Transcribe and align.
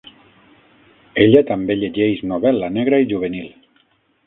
Ella 1.25 1.43
també 1.51 1.77
llegeix 1.83 2.25
novel·la 2.33 2.73
negra 2.81 3.03
i 3.07 3.09
juvenil. 3.15 3.49